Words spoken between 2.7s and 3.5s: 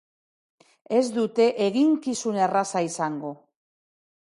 izango.